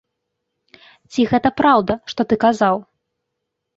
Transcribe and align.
Ці 1.11 1.21
гэта 1.33 1.49
праўда, 1.63 1.99
што 2.13 2.21
ты 2.33 2.41
казаў? 2.45 2.75